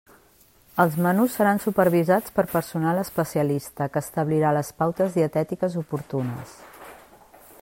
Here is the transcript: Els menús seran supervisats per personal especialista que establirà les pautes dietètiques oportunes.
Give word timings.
Els 0.83 0.95
menús 1.07 1.35
seran 1.39 1.61
supervisats 1.65 2.33
per 2.39 2.45
personal 2.55 3.03
especialista 3.03 3.91
que 3.93 4.05
establirà 4.07 4.57
les 4.59 4.75
pautes 4.81 5.15
dietètiques 5.21 5.81
oportunes. 5.87 6.61